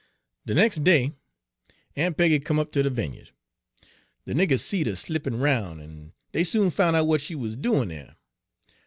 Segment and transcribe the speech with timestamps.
[0.47, 1.13] "De nex' day
[1.95, 3.29] Aun' Peggy come up ter de vimya'd.
[4.25, 7.89] De niggers seed her slippin' 'roun', en dey soon foun' out what she 'uz doin'
[7.89, 8.15] dere.